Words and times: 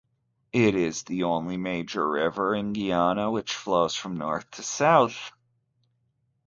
It 0.53 0.73
is 0.73 1.03
the 1.03 1.25
only 1.25 1.57
major 1.57 2.09
river 2.09 2.55
in 2.55 2.73
Guyana 2.73 3.29
which 3.29 3.53
flows 3.53 3.93
from 3.93 4.17
North 4.17 4.49
to 4.49 4.63
South. 4.63 5.31